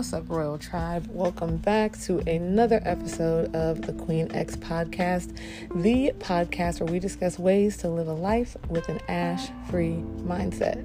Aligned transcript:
What's 0.00 0.14
up, 0.14 0.30
Royal 0.30 0.56
Tribe? 0.56 1.06
Welcome 1.10 1.58
back 1.58 2.00
to 2.04 2.20
another 2.20 2.80
episode 2.86 3.54
of 3.54 3.82
the 3.82 3.92
Queen 3.92 4.34
X 4.34 4.56
Podcast, 4.56 5.36
the 5.74 6.14
podcast 6.18 6.80
where 6.80 6.90
we 6.90 6.98
discuss 6.98 7.38
ways 7.38 7.76
to 7.76 7.88
live 7.90 8.08
a 8.08 8.14
life 8.14 8.56
with 8.70 8.88
an 8.88 8.98
ash 9.08 9.50
free 9.68 10.02
mindset, 10.22 10.82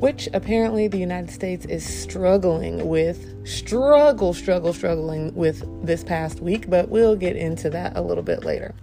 which 0.00 0.28
apparently 0.34 0.88
the 0.88 0.98
United 0.98 1.30
States 1.30 1.66
is 1.66 1.86
struggling 1.86 2.88
with. 2.88 3.46
Struggle, 3.46 4.34
struggle, 4.34 4.72
struggling 4.72 5.32
with 5.36 5.64
this 5.86 6.02
past 6.02 6.40
week, 6.40 6.68
but 6.68 6.88
we'll 6.88 7.14
get 7.14 7.36
into 7.36 7.70
that 7.70 7.96
a 7.96 8.02
little 8.02 8.24
bit 8.24 8.44
later. 8.44 8.74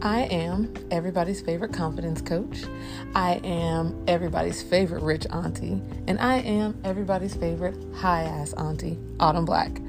I 0.00 0.22
am 0.30 0.72
everybody's 0.92 1.40
favorite 1.40 1.72
confidence 1.72 2.20
coach. 2.20 2.62
I 3.16 3.40
am 3.42 4.00
everybody's 4.06 4.62
favorite 4.62 5.02
rich 5.02 5.26
auntie. 5.30 5.82
And 6.06 6.20
I 6.20 6.36
am 6.36 6.78
everybody's 6.84 7.34
favorite 7.34 7.76
high 7.96 8.22
ass 8.22 8.52
auntie, 8.52 8.96
Autumn 9.18 9.44
Black. 9.44 9.80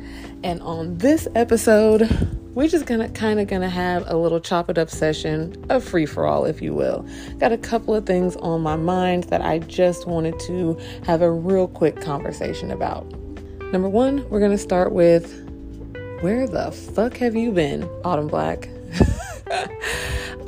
And 0.43 0.61
on 0.63 0.97
this 0.97 1.27
episode, 1.35 2.09
we're 2.55 2.67
just 2.67 2.87
gonna 2.87 3.09
kind 3.09 3.39
of 3.39 3.47
gonna 3.47 3.69
have 3.69 4.03
a 4.07 4.17
little 4.17 4.39
chop 4.39 4.67
it 4.71 4.79
up 4.79 4.89
session, 4.89 5.63
a 5.69 5.79
free 5.79 6.07
for 6.07 6.25
all, 6.25 6.45
if 6.45 6.59
you 6.59 6.73
will. 6.73 7.05
Got 7.37 7.51
a 7.51 7.57
couple 7.57 7.93
of 7.93 8.07
things 8.07 8.35
on 8.37 8.61
my 8.61 8.77
mind 8.77 9.25
that 9.25 9.41
I 9.41 9.59
just 9.59 10.07
wanted 10.07 10.39
to 10.41 10.75
have 11.05 11.21
a 11.21 11.29
real 11.29 11.67
quick 11.67 12.01
conversation 12.01 12.71
about. 12.71 13.05
Number 13.71 13.87
one, 13.89 14.27
we're 14.31 14.39
gonna 14.39 14.57
start 14.57 14.91
with 14.91 15.45
where 16.21 16.47
the 16.47 16.71
fuck 16.71 17.17
have 17.17 17.35
you 17.35 17.51
been, 17.51 17.83
Autumn 18.03 18.27
Black? 18.27 18.69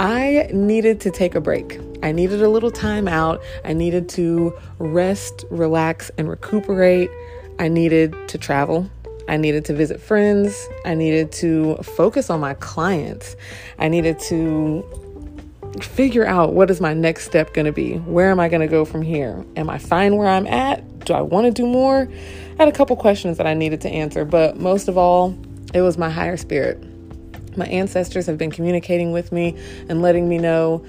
I 0.01 0.49
needed 0.51 0.99
to 1.01 1.11
take 1.11 1.35
a 1.35 1.39
break. 1.39 1.79
I 2.01 2.11
needed 2.11 2.41
a 2.41 2.49
little 2.49 2.71
time 2.71 3.07
out. 3.07 3.39
I 3.63 3.73
needed 3.73 4.09
to 4.09 4.51
rest, 4.79 5.45
relax, 5.51 6.09
and 6.17 6.27
recuperate. 6.27 7.11
I 7.59 7.67
needed 7.67 8.16
to 8.30 8.39
travel. 8.39 8.89
I 9.30 9.38
needed 9.38 9.63
to 9.66 9.75
visit 9.75 10.02
friends. 10.02 10.67
I 10.85 10.95
needed 10.95 11.31
to 11.33 11.75
focus 11.83 12.31
on 12.31 12.39
my 12.39 12.55
clients. 12.55 13.35
I 13.77 13.89
needed 13.89 14.17
to 14.21 14.83
figure 15.81 16.25
out 16.25 16.53
what 16.53 16.71
is 16.71 16.81
my 16.81 16.95
next 16.95 17.25
step 17.25 17.53
going 17.53 17.65
to 17.65 17.71
be? 17.71 17.97
Where 17.97 18.31
am 18.31 18.39
I 18.39 18.49
going 18.49 18.61
to 18.61 18.67
go 18.67 18.86
from 18.86 19.03
here? 19.03 19.45
Am 19.55 19.69
I 19.69 19.77
fine 19.77 20.15
where 20.15 20.27
I'm 20.27 20.47
at? 20.47 21.05
Do 21.05 21.13
I 21.13 21.21
want 21.21 21.45
to 21.45 21.52
do 21.52 21.67
more? 21.67 22.09
I 22.09 22.55
had 22.58 22.67
a 22.67 22.71
couple 22.71 22.95
questions 22.95 23.38
that 23.38 23.45
I 23.45 23.53
needed 23.53 23.81
to 23.81 23.89
answer, 23.89 24.25
but 24.25 24.58
most 24.58 24.88
of 24.88 24.97
all, 24.97 25.38
it 25.75 25.81
was 25.81 25.95
my 25.99 26.09
higher 26.09 26.38
spirit. 26.38 26.83
My 27.55 27.66
ancestors 27.66 28.25
have 28.27 28.38
been 28.38 28.52
communicating 28.52 29.11
with 29.11 29.31
me 29.31 29.57
and 29.89 30.02
letting 30.02 30.30
me 30.30 30.38
know 30.38 30.85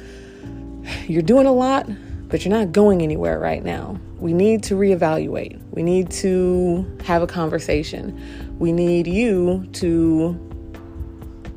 you're 1.06 1.22
doing 1.22 1.46
a 1.46 1.52
lot, 1.52 1.88
but 2.28 2.44
you're 2.44 2.54
not 2.56 2.72
going 2.72 3.02
anywhere 3.02 3.38
right 3.38 3.64
now. 3.64 3.98
We 4.18 4.32
need 4.32 4.62
to 4.64 4.74
reevaluate. 4.74 5.60
We 5.72 5.82
need 5.82 6.10
to 6.12 6.98
have 7.04 7.22
a 7.22 7.26
conversation. 7.26 8.56
We 8.58 8.72
need 8.72 9.06
you 9.06 9.66
to 9.74 10.38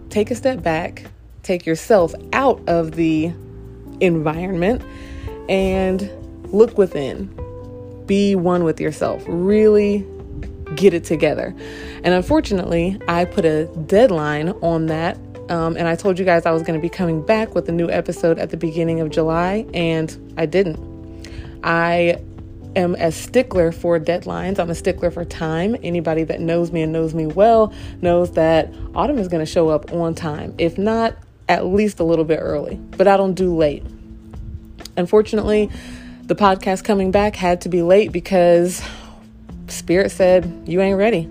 take 0.10 0.32
a 0.32 0.36
step 0.36 0.64
back, 0.64 1.06
take 1.44 1.66
yourself 1.66 2.14
out 2.34 2.62
of 2.68 2.92
the 2.94 3.34
environment, 4.00 4.82
and 5.50 6.10
look 6.52 6.78
within. 6.78 7.28
Be 8.06 8.36
one 8.36 8.64
with 8.64 8.80
yourself. 8.80 9.24
Really 9.28 10.06
get 10.76 10.94
it 10.94 11.04
together. 11.04 11.56
And 12.04 12.08
unfortunately, 12.14 13.00
I 13.08 13.26
put 13.26 13.46
a 13.46 13.66
deadline 13.66 14.50
on 14.62 14.88
that. 14.88 15.18
Um, 15.50 15.78
and 15.78 15.88
I 15.88 15.96
told 15.96 16.18
you 16.18 16.26
guys 16.26 16.46
I 16.46 16.52
was 16.52 16.64
going 16.64 16.80
to 16.80 16.82
be 16.82 16.90
coming 16.90 17.22
back 17.22 17.54
with 17.54 17.70
a 17.70 17.72
new 17.72 17.90
episode 17.90 18.40
at 18.40 18.50
the 18.50 18.58
beginning 18.58 19.00
of 19.00 19.12
July, 19.12 19.66
and 19.76 20.34
I 20.38 20.48
didn't. 20.48 20.80
I 21.64 22.20
am 22.76 22.96
a 22.96 23.12
stickler 23.12 23.72
for 23.72 24.00
deadlines. 24.00 24.60
I'm 24.60 24.70
a 24.70 24.76
stickler 24.76 25.12
for 25.12 25.24
time. 25.24 25.76
Anybody 25.84 26.24
that 26.24 26.42
knows 26.42 26.72
me 26.72 26.82
and 26.82 26.92
knows 26.92 27.14
me 27.14 27.28
well 27.28 27.74
knows 28.02 28.32
that 28.32 28.74
autumn 28.96 29.18
is 29.18 29.28
going 29.28 29.46
to 29.46 29.52
show 29.52 29.70
up 29.70 29.92
on 29.94 30.16
time, 30.16 30.54
if 30.58 30.78
not 30.78 31.16
at 31.48 31.66
least 31.66 32.00
a 32.00 32.04
little 32.04 32.26
bit 32.26 32.40
early, 32.42 32.76
but 32.98 33.08
I 33.08 33.18
don't 33.18 33.34
do 33.34 33.56
late. 33.56 33.86
Unfortunately, 34.98 35.70
the 36.24 36.36
podcast 36.36 36.84
coming 36.84 37.12
back 37.12 37.36
had 37.36 37.62
to 37.62 37.70
be 37.70 37.82
late 37.82 38.12
because 38.12 38.82
Spirit 39.68 40.12
said, 40.12 40.64
You 40.66 40.82
ain't 40.82 40.98
ready. 40.98 41.30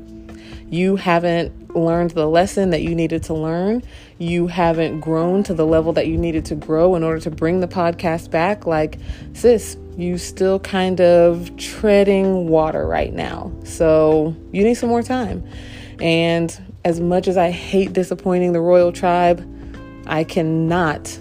You 0.70 0.96
haven't 0.96 1.76
learned 1.76 2.12
the 2.12 2.26
lesson 2.26 2.70
that 2.70 2.82
you 2.82 2.94
needed 2.94 3.22
to 3.24 3.34
learn. 3.34 3.82
You 4.18 4.46
haven't 4.46 5.00
grown 5.00 5.42
to 5.44 5.54
the 5.54 5.66
level 5.66 5.92
that 5.92 6.06
you 6.06 6.16
needed 6.16 6.44
to 6.46 6.54
grow 6.54 6.94
in 6.94 7.02
order 7.02 7.20
to 7.20 7.30
bring 7.30 7.60
the 7.60 7.68
podcast 7.68 8.30
back. 8.30 8.66
Like, 8.66 8.98
sis, 9.34 9.76
you 9.96 10.18
still 10.18 10.58
kind 10.60 11.00
of 11.00 11.56
treading 11.56 12.48
water 12.48 12.86
right 12.86 13.12
now. 13.12 13.52
So 13.64 14.34
you 14.52 14.64
need 14.64 14.74
some 14.74 14.88
more 14.88 15.02
time. 15.02 15.46
And 16.00 16.56
as 16.84 17.00
much 17.00 17.28
as 17.28 17.36
I 17.36 17.50
hate 17.50 17.92
disappointing 17.92 18.52
the 18.52 18.60
royal 18.60 18.92
tribe, 18.92 19.48
I 20.06 20.24
cannot 20.24 21.18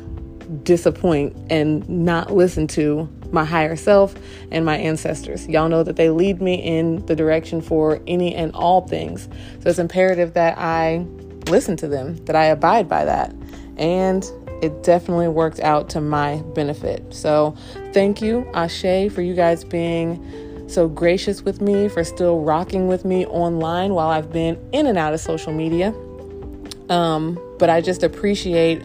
disappoint 0.63 1.35
and 1.50 1.88
not 1.88 2.34
listen 2.34 2.68
to 2.68 3.09
my 3.33 3.44
higher 3.44 3.75
self 3.75 4.16
and 4.51 4.66
my 4.66 4.77
ancestors. 4.77 5.47
Y'all 5.47 5.69
know 5.69 5.83
that 5.83 5.95
they 5.95 6.09
lead 6.09 6.41
me 6.41 6.55
in 6.55 7.05
the 7.07 7.16
direction 7.16 7.61
for 7.61 7.99
any 8.07 8.35
and 8.35 8.53
all 8.53 8.88
things. 8.88 9.27
So 9.61 9.69
it's 9.69 9.79
imperative 9.79 10.33
that 10.33 10.57
I 10.57 11.05
listen 11.47 11.75
to 11.77 11.88
them, 11.88 12.17
that 12.25 12.35
I 12.35 12.45
abide 12.45 12.88
by 12.88 13.05
that. 13.05 13.33
And 13.77 14.23
it 14.61 14.83
definitely 14.83 15.27
worked 15.27 15.59
out 15.59 15.89
to 15.89 15.99
my 15.99 16.38
benefit. 16.53 17.13
So 17.13 17.55
thank 17.91 18.22
you, 18.22 18.49
Ashe, 18.53 19.11
for 19.11 19.22
you 19.22 19.33
guys 19.33 19.66
being 19.66 20.69
so 20.69 20.88
gracious 20.88 21.41
with 21.41 21.59
me, 21.59 21.89
for 21.89 22.03
still 22.03 22.39
rocking 22.39 22.88
with 22.88 23.03
me 23.03 23.25
online 23.25 23.93
while 23.93 24.07
I've 24.07 24.31
been 24.31 24.57
in 24.72 24.88
and 24.88 24.97
out 24.97 25.13
of 25.13 25.19
social 25.19 25.51
media. 25.51 25.93
Um, 26.89 27.38
but 27.59 27.69
I 27.69 27.81
just 27.81 28.03
appreciate 28.03 28.81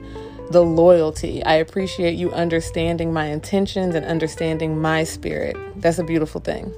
the 0.50 0.62
loyalty. 0.64 1.42
I 1.44 1.54
appreciate 1.54 2.14
you 2.14 2.32
understanding 2.32 3.12
my 3.12 3.26
intentions 3.26 3.94
and 3.94 4.04
understanding 4.04 4.80
my 4.80 5.04
spirit. 5.04 5.56
That's 5.76 5.98
a 5.98 6.04
beautiful 6.04 6.40
thing. 6.40 6.72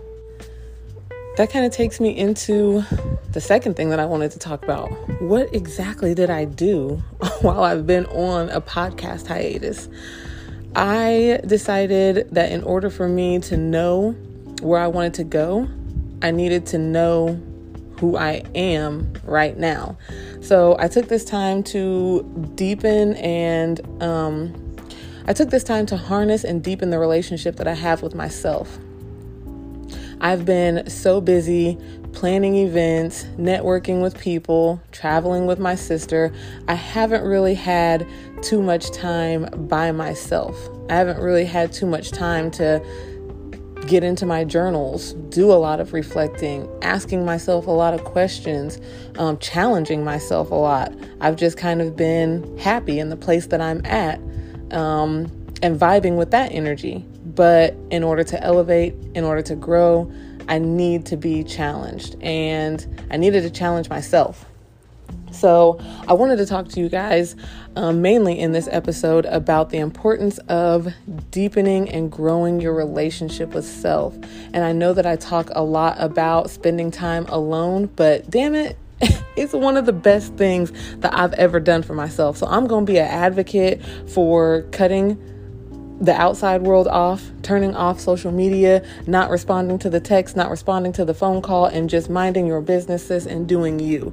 That 1.37 1.51
kind 1.51 1.65
of 1.65 1.73
takes 1.73 2.01
me 2.01 2.17
into 2.17 2.83
the 3.33 3.41
second 3.41 3.75
thing 3.75 3.91
that 3.91 4.01
I 4.01 4.05
wanted 4.05 4.33
to 4.33 4.39
talk 4.39 4.63
about. 4.63 4.89
What 5.23 5.55
exactly 5.55 6.15
did 6.15 6.29
I 6.29 6.45
do 6.45 6.97
while 7.41 7.63
I've 7.63 7.87
been 7.87 8.07
on 8.07 8.51
a 8.51 8.61
podcast 8.61 9.29
hiatus? 9.29 9.89
I 10.75 11.41
decided 11.47 12.29
that 12.33 12.53
in 12.53 12.63
order 12.63 12.91
for 12.91 13.09
me 13.09 13.39
to 13.41 13.57
know 13.57 14.13
where 14.61 14.81
I 14.81 14.87
wanted 14.89 15.15
to 15.15 15.25
go, 15.25 15.69
I 16.23 16.31
needed 16.31 16.67
to 16.67 16.79
know 16.79 17.41
who 17.99 18.17
I 18.17 18.43
am 18.55 19.13
right 19.25 19.57
now. 19.57 19.97
So 20.41 20.77
I 20.79 20.89
took 20.89 21.09
this 21.09 21.25
time 21.25 21.63
to 21.65 22.23
deepen 22.55 23.15
and 23.17 24.03
um, 24.03 24.55
I 25.27 25.33
took 25.33 25.51
this 25.51 25.63
time 25.63 25.87
to 25.87 25.97
harness 25.97 26.45
and 26.45 26.63
deepen 26.63 26.91
the 26.91 26.99
relationship 26.99 27.57
that 27.57 27.69
I 27.69 27.75
have 27.75 28.03
with 28.03 28.15
myself. 28.15 28.79
I've 30.23 30.45
been 30.45 30.89
so 30.89 31.21
busy 31.21 31.79
planning 32.13 32.57
events, 32.57 33.25
networking 33.39 34.03
with 34.03 34.19
people, 34.19 34.83
traveling 34.93 35.47
with 35.47 35.59
my 35.59 35.75
sister. 35.75 36.33
I 36.69 36.75
haven't 36.75 37.25
really 37.25 37.55
had 37.55 38.07
too 38.43 38.61
much 38.61 38.91
time 38.91 39.49
by 39.69 39.93
myself. 39.93 40.57
I 40.89 40.95
haven't 40.95 41.19
really 41.19 41.45
had 41.45 41.73
too 41.73 41.87
much 41.87 42.11
time 42.11 42.51
to 42.53 42.83
get 43.87 44.05
into 44.05 44.27
my 44.27 44.45
journals, 44.45 45.15
do 45.31 45.51
a 45.51 45.55
lot 45.55 45.81
of 45.81 45.93
reflecting, 45.93 46.69
asking 46.83 47.25
myself 47.25 47.67
a 47.67 47.71
lot 47.71 47.95
of 47.95 48.05
questions, 48.05 48.81
um, 49.19 49.39
challenging 49.39 50.05
myself 50.05 50.51
a 50.51 50.55
lot. 50.55 50.93
I've 51.21 51.37
just 51.37 51.57
kind 51.57 51.81
of 51.81 51.97
been 51.97 52.59
happy 52.59 52.99
in 52.99 53.09
the 53.09 53.17
place 53.17 53.47
that 53.47 53.61
I'm 53.61 53.85
at 53.87 54.19
um, 54.71 55.31
and 55.63 55.79
vibing 55.79 56.17
with 56.17 56.31
that 56.31 56.53
energy. 56.53 57.05
But 57.25 57.75
in 57.91 58.03
order 58.03 58.25
to 58.25 58.43
elevate, 58.43 58.95
in 59.15 59.25
order 59.25 59.43
to 59.43 59.55
grow, 59.55 60.11
I 60.49 60.59
need 60.59 61.07
to 61.07 61.17
be 61.17 61.45
challenged. 61.45 62.17
And 62.21 63.05
I 63.11 63.17
needed 63.17 63.43
to 63.43 63.51
challenge 63.51 63.89
myself. 63.89 64.45
So, 65.33 65.79
I 66.09 66.13
wanted 66.13 66.37
to 66.37 66.47
talk 66.47 66.69
to 66.69 66.81
you 66.81 66.89
guys 66.89 67.37
um, 67.77 68.03
mainly 68.03 68.39
in 68.39 68.53
this 68.53 68.69
episode 68.71 69.27
about 69.27 69.71
the 69.71 69.79
importance 69.79 70.39
of 70.49 70.93
deepening 71.31 71.89
and 71.89 72.11
growing 72.11 72.61
your 72.61 72.75
relationship 72.75 73.55
with 73.55 73.65
self. 73.65 74.15
And 74.53 74.59
I 74.59 74.73
know 74.73 74.93
that 74.93 75.07
I 75.07 75.17
talk 75.17 75.51
a 75.53 75.63
lot 75.63 75.97
about 75.99 76.51
spending 76.51 76.91
time 76.91 77.27
alone, 77.29 77.87
but 77.97 78.29
damn 78.29 78.55
it, 78.55 78.77
it's 79.37 79.53
one 79.53 79.77
of 79.77 79.87
the 79.87 79.93
best 79.93 80.35
things 80.35 80.73
that 80.99 81.17
I've 81.17 81.33
ever 81.35 81.61
done 81.61 81.83
for 81.83 81.95
myself. 81.95 82.37
So, 82.37 82.47
I'm 82.47 82.67
going 82.67 82.87
to 82.87 82.93
be 82.93 82.99
an 82.99 83.07
advocate 83.09 83.83
for 84.09 84.63
cutting 84.73 85.27
the 86.01 86.15
outside 86.15 86.63
world 86.63 86.89
off, 86.89 87.31
turning 87.43 87.77
off 87.77 88.01
social 88.01 88.33
media, 88.33 88.83
not 89.07 89.29
responding 89.29 89.79
to 89.79 89.91
the 89.91 90.01
text, 90.01 90.35
not 90.35 90.51
responding 90.51 90.93
to 90.93 91.05
the 91.05 91.13
phone 91.13 91.43
call, 91.43 91.67
and 91.67 91.91
just 91.91 92.09
minding 92.09 92.47
your 92.47 92.63
businesses 92.63 93.27
and 93.27 93.47
doing 93.47 93.79
you 93.79 94.13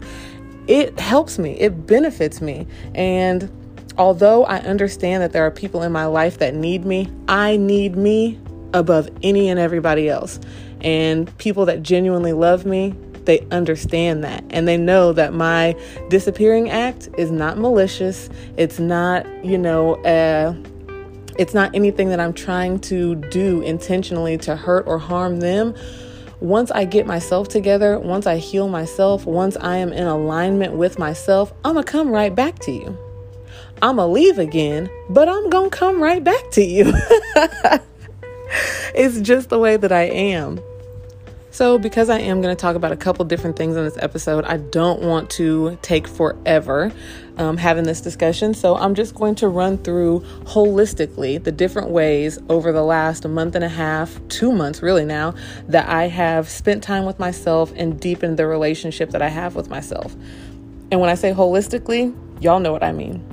it 0.67 0.99
helps 0.99 1.39
me, 1.39 1.53
it 1.59 1.87
benefits 1.87 2.41
me. 2.41 2.67
And 2.93 3.49
although 3.97 4.45
I 4.45 4.57
understand 4.59 5.23
that 5.23 5.31
there 5.31 5.45
are 5.45 5.51
people 5.51 5.83
in 5.83 5.91
my 5.91 6.05
life 6.05 6.39
that 6.39 6.53
need 6.53 6.85
me, 6.85 7.11
I 7.27 7.57
need 7.57 7.95
me 7.95 8.39
above 8.73 9.09
any 9.23 9.49
and 9.49 9.59
everybody 9.59 10.09
else. 10.09 10.39
And 10.81 11.35
people 11.37 11.65
that 11.65 11.81
genuinely 11.83 12.33
love 12.33 12.65
me, 12.65 12.93
they 13.25 13.45
understand 13.51 14.23
that 14.23 14.43
and 14.51 14.67
they 14.67 14.77
know 14.77 15.11
that 15.11 15.33
my 15.33 15.75
disappearing 16.09 16.69
act 16.69 17.09
is 17.17 17.29
not 17.29 17.57
malicious. 17.57 18.29
It's 18.55 18.79
not, 18.79 19.25
you 19.43 19.57
know, 19.57 19.95
uh, 20.05 20.55
it's 21.37 21.53
not 21.53 21.75
anything 21.75 22.09
that 22.09 22.19
I'm 22.19 22.33
trying 22.33 22.79
to 22.81 23.15
do 23.15 23.61
intentionally 23.61 24.37
to 24.39 24.55
hurt 24.55 24.87
or 24.87 24.97
harm 24.97 25.39
them. 25.39 25.75
Once 26.39 26.69
I 26.69 26.85
get 26.85 27.07
myself 27.07 27.47
together, 27.47 27.97
once 27.97 28.27
I 28.27 28.37
heal 28.37 28.67
myself, 28.67 29.25
once 29.25 29.57
I 29.57 29.77
am 29.77 29.91
in 29.91 30.05
alignment 30.05 30.73
with 30.73 30.99
myself, 30.99 31.51
I'm 31.65 31.73
gonna 31.73 31.83
come 31.83 32.09
right 32.09 32.33
back 32.33 32.59
to 32.59 32.71
you. 32.71 32.95
I'm 33.81 33.95
gonna 33.95 34.11
leave 34.11 34.37
again, 34.37 34.87
but 35.09 35.27
I'm 35.27 35.49
gonna 35.49 35.71
come 35.71 36.01
right 36.01 36.23
back 36.23 36.51
to 36.51 36.63
you. 36.63 36.93
it's 38.93 39.19
just 39.21 39.49
the 39.49 39.57
way 39.57 39.77
that 39.77 39.91
I 39.91 40.03
am. 40.03 40.59
So, 41.57 41.80
because 41.80 42.12
I 42.12 42.19
am 42.19 42.39
going 42.44 42.56
to 42.56 42.62
talk 42.62 42.75
about 42.75 42.92
a 42.92 42.95
couple 42.95 43.25
different 43.25 43.56
things 43.56 43.75
in 43.75 43.83
this 43.83 43.98
episode, 43.98 44.45
I 44.45 44.57
don't 44.57 45.01
want 45.01 45.31
to 45.31 45.80
take 45.81 46.07
forever 46.07 46.92
um, 47.38 47.57
having 47.57 47.83
this 47.83 48.00
discussion. 48.00 48.54
So, 48.54 48.75
I'm 48.75 48.94
just 48.94 49.15
going 49.15 49.33
to 49.38 49.48
run 49.48 49.80
through 49.80 50.19
holistically 50.44 51.44
the 51.44 51.51
different 51.51 51.89
ways 51.89 52.38
over 52.48 52.71
the 52.71 52.83
last 52.83 53.27
month 53.27 53.56
and 53.56 53.63
a 53.63 53.69
half, 53.69 54.19
two 54.27 54.51
months 54.51 54.83
really 54.83 55.04
now, 55.04 55.33
that 55.68 55.89
I 55.89 56.09
have 56.09 56.48
spent 56.48 56.83
time 56.83 57.06
with 57.06 57.18
myself 57.18 57.74
and 57.75 58.00
deepened 58.00 58.38
the 58.38 58.45
relationship 58.45 59.09
that 59.09 59.24
I 59.24 59.30
have 59.30 59.56
with 59.56 59.68
myself. 59.68 60.13
And 60.92 61.01
when 61.01 61.09
I 61.09 61.15
say 61.15 61.33
holistically, 61.33 62.15
y'all 62.39 62.59
know 62.59 62.71
what 62.71 62.83
I 62.83 62.92
mean 62.92 63.25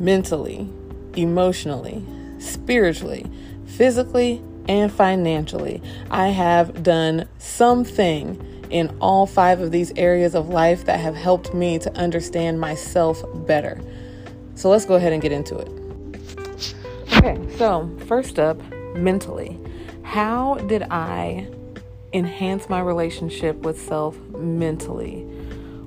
mentally, 0.00 0.68
emotionally, 1.14 2.04
spiritually, 2.40 3.30
physically, 3.64 4.42
and 4.68 4.92
financially. 4.92 5.82
I 6.10 6.28
have 6.28 6.82
done 6.82 7.28
something 7.38 8.42
in 8.70 8.96
all 9.00 9.26
five 9.26 9.60
of 9.60 9.70
these 9.70 9.92
areas 9.96 10.34
of 10.34 10.48
life 10.48 10.84
that 10.86 11.00
have 11.00 11.14
helped 11.14 11.54
me 11.54 11.78
to 11.78 11.92
understand 11.96 12.60
myself 12.60 13.22
better. 13.46 13.80
So 14.54 14.68
let's 14.68 14.84
go 14.84 14.94
ahead 14.94 15.12
and 15.12 15.22
get 15.22 15.32
into 15.32 15.56
it. 15.58 15.68
Okay, 17.16 17.38
so 17.56 17.90
first 18.06 18.38
up, 18.38 18.60
mentally. 18.94 19.58
How 20.02 20.54
did 20.54 20.82
I 20.90 21.48
enhance 22.12 22.68
my 22.68 22.80
relationship 22.80 23.56
with 23.58 23.80
self 23.80 24.18
mentally? 24.30 25.24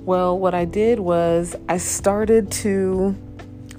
Well, 0.06 0.38
what 0.38 0.54
I 0.54 0.66
did 0.66 1.00
was 1.00 1.56
I 1.68 1.78
started 1.78 2.52
to 2.54 3.16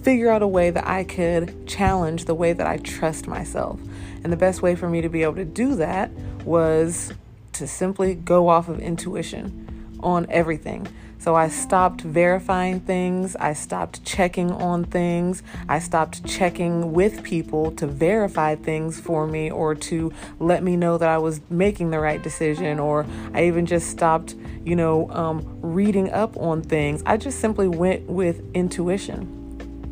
figure 0.03 0.31
out 0.31 0.43
a 0.43 0.49
way 0.49 0.71
that 0.71 0.87
I 0.87 1.05
could 1.05 1.67
challenge 1.67 2.25
the 2.25 2.35
way 2.35 2.53
that 2.53 2.67
I 2.67 2.79
trust 2.79 3.27
myself. 3.27 3.81
And 4.23 4.33
the 4.33 4.37
best 4.37 4.63
way 4.63 4.75
for 4.75 4.89
me 4.89 5.01
to 5.01 5.09
be 5.09 5.23
able 5.23 5.37
to 5.37 5.45
do 5.45 5.75
that 5.77 6.11
was 6.45 7.13
to 7.53 7.67
simply 7.67 8.15
go 8.15 8.49
off 8.49 8.69
of 8.69 8.81
intuition 8.81 9.99
on 10.03 10.27
everything. 10.31 10.87
So 11.19 11.35
I 11.35 11.49
stopped 11.49 12.01
verifying 12.01 12.81
things. 12.81 13.37
I 13.37 13.53
stopped 13.53 14.03
checking 14.07 14.51
on 14.51 14.85
things. 14.85 15.43
I 15.69 15.79
stopped 15.79 16.25
checking 16.25 16.95
with 16.95 17.23
people 17.23 17.73
to 17.73 17.87
verify 17.87 18.55
things 18.55 18.99
for 18.99 19.27
me 19.27 19.51
or 19.51 19.75
to 19.75 20.13
let 20.39 20.63
me 20.63 20.77
know 20.77 20.97
that 20.97 21.11
I 21.11 21.19
was 21.19 21.43
making 21.51 21.91
the 21.91 22.01
right 22.01 22.23
decision. 22.23 22.79
Or 22.79 23.05
I 23.35 23.45
even 23.45 23.67
just 23.67 23.91
stopped, 23.91 24.35
you 24.65 24.75
know, 24.75 25.11
um, 25.11 25.47
reading 25.61 26.11
up 26.11 26.39
on 26.39 26.63
things. 26.63 27.03
I 27.05 27.19
just 27.19 27.39
simply 27.39 27.69
went 27.69 28.07
with 28.09 28.43
intuition. 28.55 29.40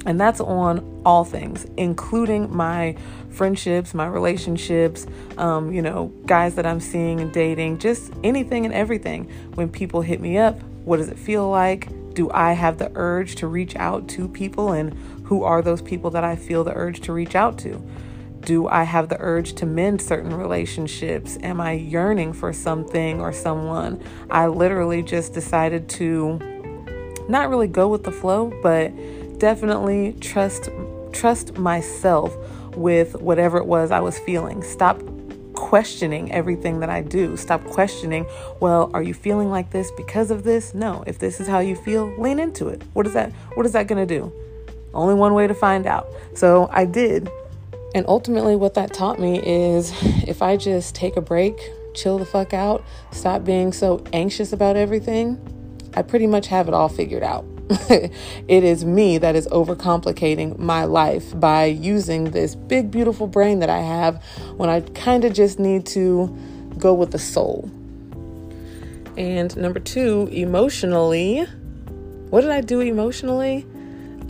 And 0.07 0.21
that's 0.21 0.41
on 0.41 1.03
all 1.05 1.25
things, 1.25 1.67
including 1.77 2.55
my 2.55 2.97
friendships, 3.31 3.95
my 3.95 4.07
relationships, 4.07 5.07
um, 5.37 5.73
you 5.73 5.83
know, 5.83 6.13
guys 6.27 6.55
that 6.55 6.67
I'm 6.67 6.81
seeing 6.81 7.21
and 7.21 7.33
dating, 7.33 7.79
just 7.79 8.13
anything 8.23 8.65
and 8.65 8.73
everything. 8.73 9.25
When 9.55 9.69
people 9.69 10.01
hit 10.01 10.21
me 10.21 10.39
up, 10.39 10.61
what 10.85 10.99
does 10.99 11.09
it 11.09 11.19
feel 11.19 11.51
like? 11.51 11.89
Do 12.15 12.31
I 12.31 12.53
have 12.53 12.79
the 12.79 12.91
urge 12.95 13.37
to 13.37 13.47
reach 13.47 13.77
out 13.77 14.09
to 14.11 14.29
people? 14.29 14.73
And 14.73 14.95
who 15.25 15.43
are 15.43 15.63
those 15.63 15.83
people 15.83 16.11
that 16.13 16.25
I 16.25 16.37
feel 16.37 16.65
the 16.65 16.75
urge 16.75 17.01
to 17.03 17.13
reach 17.13 17.35
out 17.35 17.59
to? 17.59 17.85
Do 18.41 18.67
I 18.69 18.85
have 18.85 19.09
the 19.09 19.17
urge 19.21 19.55
to 19.55 19.67
mend 19.67 20.01
certain 20.01 20.33
relationships? 20.33 21.37
Am 21.43 21.61
I 21.61 21.73
yearning 21.73 22.33
for 22.33 22.53
something 22.53 23.21
or 23.21 23.33
someone? 23.33 24.03
I 24.31 24.47
literally 24.47 25.03
just 25.03 25.35
decided 25.35 25.89
to 25.91 26.39
not 27.29 27.51
really 27.51 27.69
go 27.69 27.89
with 27.89 28.05
the 28.05 28.13
flow, 28.13 28.53
but 28.63 28.91
definitely 29.39 30.15
trust 30.21 30.69
trust 31.13 31.57
myself 31.57 32.37
with 32.77 33.15
whatever 33.21 33.59
it 33.59 33.67
was 33.67 33.91
I 33.91 34.01
was 34.01 34.19
feeling. 34.21 34.63
Stop 34.63 35.01
questioning 35.55 36.31
everything 36.33 36.81
that 36.81 36.89
I 36.89 37.03
do. 37.03 37.37
Stop 37.37 37.65
questioning, 37.65 38.27
well, 38.61 38.91
are 38.95 39.03
you 39.03 39.13
feeling 39.13 39.51
like 39.51 39.71
this 39.71 39.91
because 39.93 40.31
of 40.31 40.45
this? 40.45 40.73
No. 40.75 41.03
If 41.07 41.19
this 41.19 41.41
is 41.41 41.49
how 41.49 41.59
you 41.59 41.75
feel, 41.75 42.07
lean 42.21 42.39
into 42.39 42.69
it. 42.69 42.83
What 42.93 43.07
is 43.07 43.15
that 43.15 43.33
what 43.55 43.67
is 43.67 43.73
that 43.73 43.87
going 43.87 44.07
to 44.07 44.15
do? 44.15 44.33
Only 44.95 45.15
one 45.15 45.35
way 45.35 45.47
to 45.47 45.55
find 45.55 45.87
out. 45.87 46.09
So, 46.35 46.69
I 46.73 46.85
did. 46.85 47.29
And 47.95 48.07
ultimately 48.07 48.55
what 48.55 48.75
that 48.75 48.93
taught 48.93 49.19
me 49.19 49.41
is 49.43 49.93
if 50.29 50.43
I 50.43 50.57
just 50.57 50.95
take 50.95 51.17
a 51.17 51.21
break, 51.21 51.59
chill 51.95 52.19
the 52.19 52.27
fuck 52.27 52.53
out, 52.55 52.85
stop 53.11 53.45
being 53.45 53.73
so 53.73 54.05
anxious 54.13 54.53
about 54.53 54.77
everything, 54.77 55.39
I 55.95 56.03
pretty 56.03 56.27
much 56.27 56.47
have 56.49 56.69
it 56.69 56.75
all 56.75 56.89
figured 56.89 57.23
out. 57.23 57.45
it 58.49 58.65
is 58.65 58.85
me 58.85 59.19
that 59.19 59.37
is 59.37 59.47
overcomplicating 59.49 60.59
my 60.59 60.85
life 60.85 61.39
by 61.39 61.67
using 61.67 62.31
this 62.31 62.55
big, 62.55 62.91
beautiful 62.91 63.27
brain 63.27 63.59
that 63.59 63.69
I 63.69 63.81
have 63.81 64.25
when 64.57 64.71
I 64.71 64.81
kind 64.81 65.25
of 65.25 65.35
just 65.35 65.59
need 65.59 65.85
to 65.87 66.35
go 66.79 66.95
with 66.95 67.11
the 67.11 67.19
soul. 67.19 67.71
And 69.19 69.55
number 69.57 69.81
two, 69.81 70.29
emotionally, 70.33 71.45
what 72.31 72.41
did 72.41 72.51
I 72.51 72.63
do 72.63 72.81
emotionally? 72.81 73.67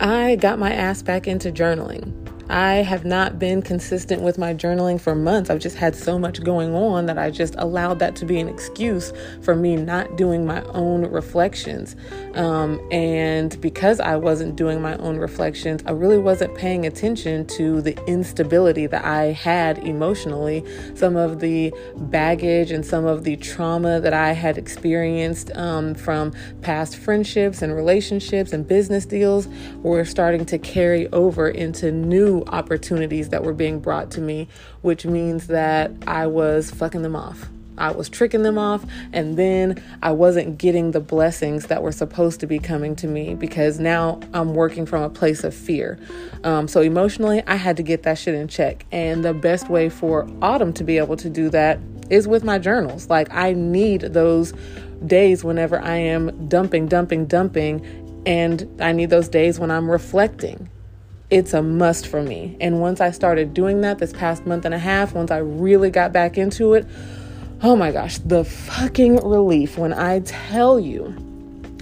I 0.01 0.35
got 0.35 0.59
my 0.59 0.73
ass 0.73 1.01
back 1.01 1.27
into 1.27 1.51
journaling. 1.51 2.18
I 2.49 2.75
have 2.77 3.05
not 3.05 3.37
been 3.37 3.61
consistent 3.61 4.23
with 4.23 4.39
my 4.39 4.55
journaling 4.55 4.99
for 4.99 5.13
months. 5.13 5.51
I've 5.51 5.59
just 5.59 5.75
had 5.75 5.95
so 5.95 6.17
much 6.17 6.43
going 6.43 6.73
on 6.73 7.05
that 7.05 7.19
I 7.19 7.29
just 7.29 7.53
allowed 7.59 7.99
that 7.99 8.15
to 8.17 8.25
be 8.25 8.39
an 8.39 8.49
excuse 8.49 9.13
for 9.41 9.55
me 9.55 9.75
not 9.75 10.17
doing 10.17 10.47
my 10.47 10.63
own 10.69 11.05
reflections. 11.05 11.95
Um, 12.33 12.81
and 12.91 13.59
because 13.61 13.99
I 13.99 14.15
wasn't 14.15 14.55
doing 14.55 14.81
my 14.81 14.97
own 14.97 15.17
reflections, 15.17 15.83
I 15.85 15.91
really 15.91 16.17
wasn't 16.17 16.55
paying 16.55 16.87
attention 16.87 17.45
to 17.47 17.81
the 17.81 17.95
instability 18.07 18.87
that 18.87 19.05
I 19.05 19.25
had 19.25 19.77
emotionally, 19.79 20.65
some 20.95 21.15
of 21.15 21.41
the 21.41 21.71
baggage 21.95 22.71
and 22.71 22.83
some 22.83 23.05
of 23.05 23.25
the 23.25 23.35
trauma 23.37 23.99
that 23.99 24.13
I 24.13 24.31
had 24.31 24.57
experienced 24.57 25.55
um, 25.55 25.93
from 25.93 26.33
past 26.61 26.95
friendships 26.95 27.61
and 27.61 27.75
relationships 27.75 28.53
and 28.53 28.67
business 28.67 29.05
deals 29.05 29.47
were 29.83 30.03
starting 30.03 30.45
to 30.47 30.57
carry 30.57 31.07
over 31.11 31.47
into 31.47 31.91
new 31.91 32.38
opportunities 32.47 33.29
that 33.29 33.43
were 33.43 33.53
being 33.53 33.79
brought 33.79 34.11
to 34.11 34.21
me, 34.21 34.47
which 34.81 35.05
means 35.05 35.47
that 35.47 35.91
I 36.07 36.27
was 36.27 36.71
fucking 36.71 37.01
them 37.01 37.15
off. 37.15 37.49
I 37.79 37.91
was 37.91 38.09
tricking 38.09 38.43
them 38.43 38.57
off, 38.57 38.85
and 39.13 39.37
then 39.37 39.81
I 40.03 40.11
wasn't 40.11 40.57
getting 40.57 40.91
the 40.91 40.99
blessings 40.99 41.67
that 41.67 41.81
were 41.81 41.93
supposed 41.93 42.41
to 42.41 42.47
be 42.47 42.59
coming 42.59 42.95
to 42.97 43.07
me 43.07 43.35
because 43.35 43.79
now 43.79 44.19
I'm 44.33 44.53
working 44.53 44.85
from 44.85 45.01
a 45.01 45.09
place 45.09 45.43
of 45.43 45.55
fear. 45.55 45.97
Um, 46.43 46.67
so, 46.67 46.81
emotionally, 46.81 47.41
I 47.47 47.55
had 47.55 47.77
to 47.77 47.83
get 47.83 48.03
that 48.03 48.17
shit 48.17 48.35
in 48.35 48.49
check. 48.49 48.85
And 48.91 49.23
the 49.23 49.33
best 49.33 49.69
way 49.69 49.89
for 49.89 50.27
Autumn 50.41 50.73
to 50.73 50.83
be 50.83 50.97
able 50.97 51.15
to 51.17 51.29
do 51.29 51.49
that 51.49 51.79
is 52.09 52.27
with 52.27 52.43
my 52.43 52.59
journals. 52.59 53.09
Like, 53.09 53.33
I 53.33 53.53
need 53.53 54.01
those 54.01 54.53
days 55.05 55.43
whenever 55.43 55.79
I 55.79 55.95
am 55.95 56.49
dumping, 56.49 56.87
dumping, 56.87 57.27
dumping, 57.27 57.85
and 58.25 58.69
I 58.81 58.91
need 58.91 59.09
those 59.09 59.29
days 59.29 59.57
when 59.57 59.71
I'm 59.71 59.89
reflecting 59.89 60.69
it's 61.29 61.53
a 61.53 61.61
must 61.61 62.07
for 62.07 62.21
me. 62.23 62.57
And 62.59 62.81
once 62.81 63.01
I 63.01 63.11
started 63.11 63.53
doing 63.53 63.81
that 63.81 63.99
this 63.99 64.13
past 64.13 64.45
month 64.45 64.65
and 64.65 64.73
a 64.73 64.79
half, 64.79 65.13
once 65.13 65.31
I 65.31 65.37
really 65.37 65.91
got 65.91 66.11
back 66.11 66.37
into 66.37 66.73
it, 66.73 66.87
oh 67.61 67.75
my 67.75 67.91
gosh, 67.91 68.17
the 68.19 68.43
fucking 68.43 69.17
relief 69.17 69.77
when 69.77 69.93
I 69.93 70.21
tell 70.21 70.79
you. 70.79 71.15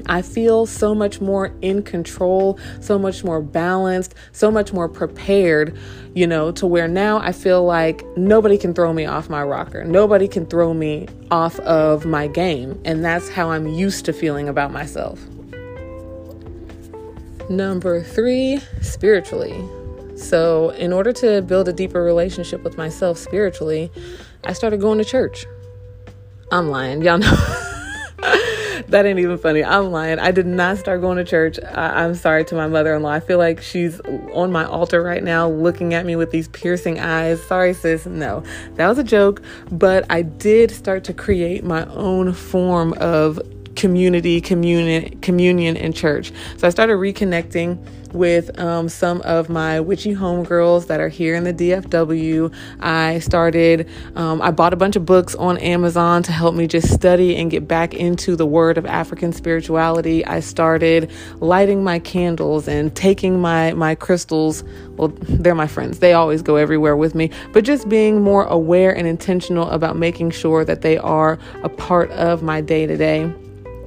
I 0.10 0.22
feel 0.22 0.66
so 0.66 0.96
much 0.96 1.20
more 1.20 1.52
in 1.62 1.84
control, 1.84 2.58
so 2.80 2.98
much 2.98 3.26
more 3.26 3.42
balanced, 3.42 4.16
so 4.32 4.50
much 4.50 4.72
more 4.72 4.88
prepared, 4.88 5.78
you 6.16 6.26
know, 6.26 6.52
to 6.54 6.66
where 6.66 6.88
now 6.88 7.18
I 7.18 7.34
feel 7.34 7.66
like 7.66 8.06
nobody 8.16 8.58
can 8.58 8.74
throw 8.74 8.94
me 8.94 9.06
off 9.06 9.30
my 9.30 9.44
rocker. 9.44 9.84
Nobody 9.84 10.30
can 10.30 10.46
throw 10.46 10.74
me 10.74 11.08
off 11.30 11.60
of 11.60 12.06
my 12.06 12.28
game. 12.28 12.82
And 12.86 13.04
that's 13.04 13.28
how 13.28 13.52
I'm 13.52 13.68
used 13.68 14.06
to 14.06 14.14
feeling 14.14 14.48
about 14.48 14.72
myself. 14.72 15.20
Number 17.50 18.04
three, 18.04 18.60
spiritually. 18.82 19.64
So, 20.18 20.72
in 20.72 20.92
order 20.92 21.14
to 21.14 21.42
build 21.44 21.68
a 21.70 21.74
deeper 21.74 22.04
relationship 22.04 22.64
with 22.64 22.78
myself 22.78 23.18
spiritually, 23.18 23.92
I 24.44 24.54
started 24.54 24.82
going 24.82 24.98
to 24.98 25.06
church. 25.06 25.46
I'm 26.52 26.70
lying, 26.70 27.02
y'all 27.02 27.20
know. 27.20 27.30
that 28.88 29.06
ain't 29.06 29.20
even 29.20 29.38
funny. 29.38 29.64
I'm 29.64 29.92
lying. 29.92 30.18
I 30.20 30.32
did 30.32 30.46
not 30.46 30.78
start 30.78 31.02
going 31.02 31.18
to 31.18 31.24
church. 31.24 31.60
I- 31.64 32.04
I'm 32.04 32.16
sorry 32.16 32.46
to 32.46 32.56
my 32.56 32.68
mother 32.68 32.96
in 32.96 33.04
law. 33.04 33.12
I 33.12 33.20
feel 33.20 33.38
like 33.38 33.62
she's 33.62 34.00
on 34.34 34.52
my 34.52 34.66
altar 34.66 35.04
right 35.04 35.24
now 35.24 35.50
looking 35.50 35.94
at 35.94 36.06
me 36.06 36.16
with 36.16 36.32
these 36.32 36.48
piercing 36.48 37.00
eyes. 37.00 37.42
Sorry, 37.44 37.74
sis. 37.74 38.06
No, 38.06 38.44
that 38.76 38.88
was 38.88 38.98
a 38.98 39.04
joke. 39.04 39.42
But 39.72 40.06
I 40.10 40.22
did 40.22 40.72
start 40.72 41.04
to 41.06 41.14
create 41.14 41.64
my 41.64 41.86
own 41.88 42.34
form 42.34 42.94
of 42.94 43.40
community, 43.78 44.42
communion, 44.42 45.18
communion 45.22 45.78
in 45.78 45.94
church. 45.94 46.34
So 46.58 46.68
I 46.68 46.72
started 46.72 46.96
reconnecting 46.96 47.78
with 48.14 48.58
um, 48.60 48.90
some 48.90 49.22
of 49.22 49.50
my 49.50 49.80
witchy 49.80 50.16
homegirls 50.16 50.88
that 50.88 51.00
are 51.00 51.10
here 51.10 51.36
in 51.36 51.44
the 51.44 51.54
DFW. 51.54 52.54
I 52.80 53.20
started, 53.20 53.88
um, 54.16 54.42
I 54.42 54.52
bought 54.52 54.74
a 54.74 54.76
bunch 54.76 54.96
of 54.96 55.06
books 55.06 55.36
on 55.36 55.58
Amazon 55.60 56.24
to 56.24 56.32
help 56.32 56.56
me 56.56 56.68
just 56.68 56.92
study 56.92 57.36
and 57.36 57.52
get 57.52 57.68
back 57.68 57.94
into 57.94 58.36
the 58.36 58.46
word 58.46 58.78
of 58.78 58.86
African 58.86 59.32
spirituality. 59.32 60.26
I 60.26 60.40
started 60.40 61.12
lighting 61.40 61.84
my 61.84 62.00
candles 62.00 62.68
and 62.68 62.96
taking 62.96 63.40
my, 63.40 63.74
my 63.74 63.94
crystals. 63.94 64.64
Well, 64.96 65.10
they're 65.22 65.54
my 65.54 65.68
friends, 65.68 66.00
they 66.00 66.14
always 66.14 66.42
go 66.42 66.56
everywhere 66.56 66.96
with 66.96 67.14
me, 67.14 67.30
but 67.54 67.64
just 67.64 67.88
being 67.88 68.24
more 68.24 68.46
aware 68.46 68.96
and 68.96 69.08
intentional 69.08 69.70
about 69.70 69.98
making 69.98 70.32
sure 70.32 70.66
that 70.66 70.82
they 70.82 70.98
are 70.98 71.38
a 71.64 71.70
part 71.70 72.10
of 72.12 72.42
my 72.42 72.62
day 72.62 72.88
to 72.88 72.98
day 72.98 73.32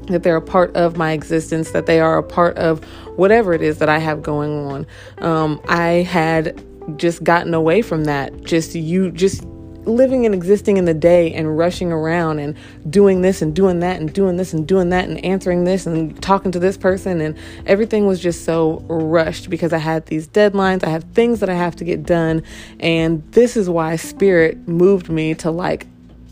that 0.07 0.23
they're 0.23 0.37
a 0.37 0.43
part 0.43 0.75
of 0.77 0.97
my 0.97 1.13
existence, 1.13 1.71
that 1.73 1.87
they 1.87 2.01
are 2.01 2.19
a 2.19 2.23
part 2.23 2.57
of 2.57 2.83
whatever 3.17 3.53
it 3.53 3.63
is 3.63 3.79
that 3.79 3.89
I 3.89 3.99
have 3.99 4.23
going 4.23 4.67
on. 4.67 4.87
Um, 5.19 5.61
I 5.69 6.03
had 6.03 6.63
just 6.97 7.23
gotten 7.23 7.55
away 7.55 7.83
from 7.83 8.05
that. 8.05 8.45
Just 8.45 8.75
you, 8.75 9.11
just 9.11 9.45
living 9.85 10.27
and 10.27 10.35
existing 10.35 10.77
in 10.77 10.85
the 10.85 10.95
day 10.95 11.33
and 11.33 11.57
rushing 11.57 11.91
around 11.91 12.39
and 12.39 12.57
doing 12.89 13.23
this 13.23 13.41
and 13.41 13.55
doing 13.55 13.81
that 13.81 13.99
and 13.99 14.13
doing 14.13 14.37
this 14.37 14.53
and 14.53 14.67
doing 14.67 14.91
that 14.91 15.09
and 15.09 15.25
answering 15.25 15.65
this 15.65 15.87
and 15.87 16.21
talking 16.23 16.53
to 16.53 16.59
this 16.59 16.77
person 16.77 17.21
and 17.21 17.37
everything 17.67 18.07
was 18.07 18.21
just 18.21 18.45
so 18.45 18.85
rushed 18.89 19.49
because 19.49 19.73
I 19.73 19.79
had 19.79 20.07
these 20.07 20.29
deadlines, 20.29 20.85
I 20.85 20.91
have 20.91 21.05
things 21.15 21.41
that 21.41 21.49
I 21.49 21.55
have 21.55 21.77
to 21.77 21.85
get 21.85 22.05
done 22.05 22.43
and 22.79 23.23
this 23.33 23.57
is 23.57 23.71
why 23.71 23.97
spirit 23.97 24.69
moved 24.69 25.09
me 25.09 25.35
to 25.37 25.51
like 25.51 25.87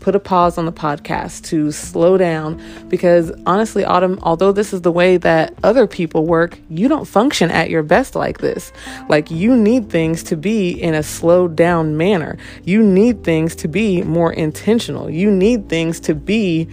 put 0.09 0.15
a 0.15 0.19
pause 0.19 0.57
on 0.57 0.65
the 0.65 0.71
podcast 0.71 1.43
to 1.43 1.71
slow 1.71 2.17
down 2.17 2.59
because 2.87 3.31
honestly, 3.45 3.85
Autumn, 3.85 4.17
although 4.23 4.51
this 4.51 4.73
is 4.73 4.81
the 4.81 4.91
way 4.91 5.17
that 5.17 5.53
other 5.61 5.85
people 5.85 6.25
work, 6.25 6.57
you 6.67 6.87
don't 6.87 7.05
function 7.05 7.51
at 7.51 7.69
your 7.69 7.83
best 7.83 8.15
like 8.15 8.39
this. 8.39 8.71
Like, 9.07 9.29
you 9.29 9.55
need 9.55 9.91
things 9.91 10.23
to 10.23 10.35
be 10.35 10.71
in 10.71 10.95
a 10.95 11.03
slowed 11.03 11.55
down 11.55 11.95
manner. 11.95 12.39
You 12.63 12.81
need 12.81 13.23
things 13.23 13.53
to 13.57 13.67
be 13.67 14.01
more 14.01 14.33
intentional. 14.33 15.11
You 15.11 15.29
need 15.29 15.69
things 15.69 15.99
to 15.99 16.15
be 16.15 16.67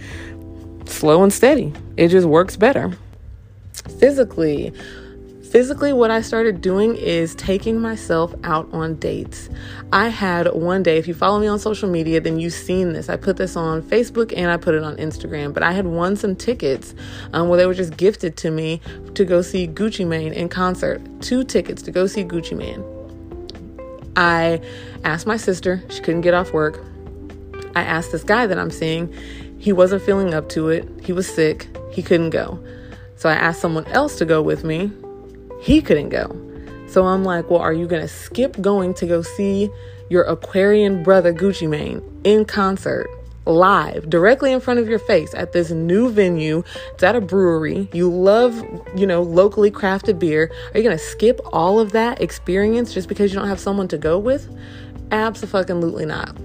slow 0.85 1.21
and 1.21 1.31
steady. 1.31 1.71
It 1.95 2.07
just 2.07 2.25
works 2.25 2.55
better. 2.55 2.97
Physically, 3.99 4.73
Physically, 5.51 5.93
what 5.93 6.11
I 6.11 6.19
started 6.19 6.59
doing 6.59 6.97
is 6.97 7.33
taking 7.35 7.79
myself 7.79 8.35
out 8.43 8.67
on 8.73 8.95
dates. 8.95 9.49
I 9.93 10.09
had 10.09 10.53
one 10.53 10.83
day, 10.83 10.97
if 10.97 11.07
you 11.07 11.13
follow 11.13 11.39
me 11.39 11.47
on 11.47 11.57
social 11.57 11.89
media, 11.89 12.19
then 12.19 12.37
you've 12.37 12.51
seen 12.51 12.91
this. 12.91 13.07
I 13.07 13.15
put 13.15 13.37
this 13.37 13.55
on 13.55 13.81
Facebook 13.81 14.33
and 14.35 14.51
I 14.51 14.57
put 14.57 14.75
it 14.75 14.83
on 14.83 14.97
Instagram, 14.97 15.53
but 15.53 15.63
I 15.63 15.71
had 15.71 15.87
won 15.87 16.17
some 16.17 16.35
tickets 16.35 16.93
um, 17.31 17.47
where 17.47 17.57
they 17.57 17.65
were 17.65 17.73
just 17.73 17.95
gifted 17.95 18.35
to 18.37 18.51
me 18.51 18.81
to 19.13 19.23
go 19.23 19.41
see 19.41 19.69
Gucci 19.69 20.05
Mane 20.05 20.33
in 20.33 20.49
concert. 20.49 21.01
Two 21.21 21.45
tickets 21.45 21.81
to 21.83 21.91
go 21.91 22.07
see 22.07 22.25
Gucci 22.25 22.57
Mane. 22.57 22.83
I 24.17 24.59
asked 25.05 25.27
my 25.27 25.37
sister, 25.37 25.81
she 25.89 26.01
couldn't 26.01 26.21
get 26.21 26.33
off 26.33 26.51
work. 26.51 26.83
I 27.73 27.83
asked 27.83 28.11
this 28.11 28.23
guy 28.23 28.47
that 28.47 28.59
I'm 28.59 28.71
seeing, 28.71 29.13
he 29.59 29.71
wasn't 29.71 30.01
feeling 30.01 30.33
up 30.33 30.49
to 30.49 30.67
it. 30.67 30.89
He 31.01 31.13
was 31.13 31.25
sick, 31.25 31.69
he 31.89 32.03
couldn't 32.03 32.31
go. 32.31 32.61
So 33.15 33.29
I 33.29 33.33
asked 33.33 33.61
someone 33.61 33.85
else 33.85 34.17
to 34.17 34.25
go 34.25 34.41
with 34.41 34.65
me 34.65 34.91
he 35.61 35.81
couldn't 35.81 36.09
go. 36.09 36.35
So 36.87 37.05
I'm 37.05 37.23
like, 37.23 37.49
well, 37.49 37.59
are 37.59 37.73
you 37.73 37.87
going 37.87 38.01
to 38.01 38.07
skip 38.07 38.59
going 38.61 38.93
to 38.95 39.05
go 39.05 39.21
see 39.21 39.69
your 40.09 40.23
Aquarian 40.23 41.03
brother 41.03 41.33
Gucci 41.33 41.67
Mane 41.67 42.01
in 42.23 42.45
concert? 42.45 43.09
live 43.47 44.09
directly 44.09 44.51
in 44.51 44.59
front 44.59 44.79
of 44.79 44.87
your 44.87 44.99
face 44.99 45.33
at 45.33 45.53
this 45.53 45.71
new 45.71 46.09
venue. 46.09 46.63
It's 46.93 47.03
at 47.03 47.15
a 47.15 47.21
brewery. 47.21 47.89
You 47.93 48.09
love, 48.11 48.61
you 48.95 49.07
know, 49.07 49.21
locally 49.21 49.71
crafted 49.71 50.19
beer. 50.19 50.51
Are 50.73 50.77
you 50.77 50.83
going 50.83 50.97
to 50.97 51.03
skip 51.03 51.39
all 51.53 51.79
of 51.79 51.91
that 51.93 52.21
experience 52.21 52.93
just 52.93 53.07
because 53.07 53.31
you 53.31 53.39
don't 53.39 53.47
have 53.47 53.59
someone 53.59 53.87
to 53.89 53.97
go 53.97 54.19
with? 54.19 54.53
Absolutely 55.11 56.05
not. 56.05 56.35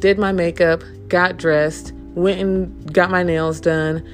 Did 0.00 0.18
my 0.18 0.32
makeup, 0.32 0.82
got 1.08 1.36
dressed, 1.36 1.92
went 2.14 2.40
and 2.40 2.92
got 2.92 3.10
my 3.10 3.22
nails 3.22 3.60
done, 3.60 4.06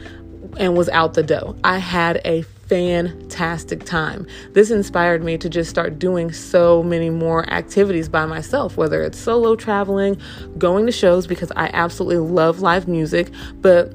and 0.56 0.76
was 0.76 0.88
out 0.88 1.14
the 1.14 1.22
door. 1.22 1.56
I 1.64 1.78
had 1.78 2.20
a 2.24 2.42
fantastic 2.68 3.84
time. 3.84 4.26
This 4.52 4.70
inspired 4.70 5.24
me 5.24 5.38
to 5.38 5.48
just 5.48 5.70
start 5.70 5.98
doing 5.98 6.32
so 6.32 6.82
many 6.82 7.10
more 7.10 7.48
activities 7.50 8.08
by 8.08 8.26
myself, 8.26 8.76
whether 8.76 9.02
it's 9.02 9.18
solo 9.18 9.56
traveling, 9.56 10.20
going 10.58 10.86
to 10.86 10.92
shows 10.92 11.26
because 11.26 11.50
I 11.56 11.70
absolutely 11.72 12.18
love 12.18 12.60
live 12.60 12.86
music, 12.86 13.30
but 13.60 13.92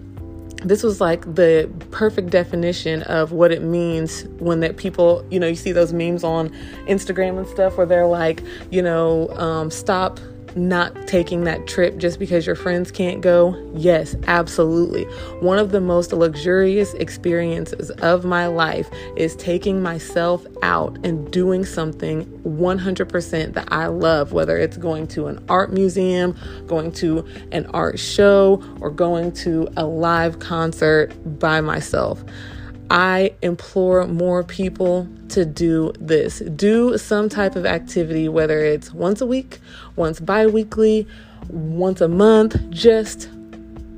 this 0.64 0.82
was 0.82 1.02
like 1.02 1.22
the 1.36 1.70
perfect 1.92 2.30
definition 2.30 3.04
of 3.04 3.32
what 3.32 3.52
it 3.52 3.62
means 3.62 4.24
when 4.40 4.62
that 4.62 4.78
people, 4.78 5.26
you 5.30 5.40
know, 5.40 5.48
you 5.48 5.56
see 5.56 5.74
those 5.74 5.94
memes 5.94 6.24
on 6.24 6.50
Instagram 6.88 7.38
and 7.38 7.48
stuff 7.48 7.78
where 7.78 7.86
they're 7.86 8.08
like, 8.08 8.42
you 8.72 8.82
know, 8.82 9.30
um, 9.32 9.70
stop 9.70 10.20
not 10.56 11.08
taking 11.08 11.44
that 11.44 11.68
trip 11.68 11.98
just 11.98 12.20
because 12.20 12.46
your 12.46 12.56
friends 12.56 12.92
can't 12.92 13.22
go? 13.22 13.56
Yes, 13.76 14.16
absolutely. 14.28 15.04
One 15.40 15.60
of 15.60 15.72
the 15.72 15.82
most 15.82 16.14
luxurious 16.14 16.94
experiences 16.96 17.90
of 17.92 18.26
my 18.26 18.48
life 18.48 18.90
is 19.16 19.36
taking 19.36 19.82
myself 19.82 20.46
out 20.62 20.98
and 21.04 21.32
doing 21.32 21.66
something 21.66 22.26
100% 22.44 23.54
that 23.54 23.68
I 23.72 23.88
love, 23.88 24.32
whether 24.32 24.58
it's 24.58 24.78
going 24.78 25.08
to 25.08 25.28
an 25.28 25.44
art 25.50 25.74
museum, 25.74 26.38
going 26.68 26.92
to 26.94 27.26
an 27.52 27.66
art 27.68 28.00
show, 28.00 28.64
or 28.80 28.90
going 28.90 29.32
to 29.34 29.68
a 29.78 29.86
live 29.86 30.40
concert 30.40 31.12
by 31.40 31.62
myself. 31.62 32.24
I 32.90 33.34
implore 33.42 34.06
more 34.08 34.44
people 34.44 35.08
to 35.30 35.46
do 35.46 35.94
this. 36.00 36.40
Do 36.40 36.98
some 36.98 37.30
type 37.30 37.56
of 37.56 37.66
activity, 37.66 38.30
whether 38.30 38.64
it's 38.64 38.94
once 38.94 39.22
a 39.22 39.26
week, 39.26 39.60
once 39.96 40.20
bi 40.20 40.46
weekly, 40.46 41.08
once 41.50 42.02
a 42.02 42.08
month. 42.08 42.70
Just 42.70 43.30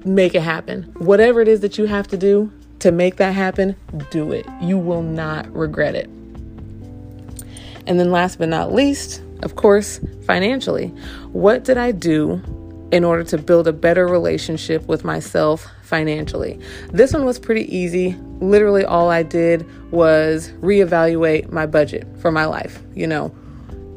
make 0.06 0.36
it 0.36 0.42
happen. 0.42 0.84
Whatever 0.98 1.42
it 1.42 1.48
is 1.48 1.60
that 1.62 1.78
you 1.78 1.86
have 1.86 2.08
to 2.10 2.18
do 2.18 2.52
to 2.80 2.92
make 2.92 3.18
that 3.18 3.34
happen, 3.34 3.76
do 4.12 4.32
it. 4.32 4.46
You 4.62 4.78
will 4.78 5.02
not 5.02 5.52
regret 5.54 5.96
it. 5.96 6.10
And 7.88 8.00
then, 8.00 8.12
last 8.12 8.38
but 8.38 8.50
not 8.50 8.74
least, 8.74 9.22
of 9.44 9.56
course, 9.56 10.00
financially. 10.26 10.88
What 11.32 11.64
did 11.64 11.78
I 11.78 11.92
do 11.92 12.42
in 12.92 13.04
order 13.04 13.24
to 13.26 13.38
build 13.38 13.68
a 13.68 13.74
better 13.74 14.08
relationship 14.08 14.88
with 14.88 15.04
myself 15.04 15.68
financially. 15.86 16.60
This 16.92 17.14
one 17.14 17.26
was 17.26 17.40
pretty 17.40 17.74
easy. 17.76 18.16
Literally, 18.42 18.84
all 18.84 19.10
I 19.10 19.24
did 19.24 19.66
was 19.92 20.50
reevaluate 20.62 21.52
my 21.52 21.66
budget 21.66 22.08
for 22.20 22.32
my 22.32 22.46
life. 22.46 22.82
You 22.94 23.08
know, 23.08 23.36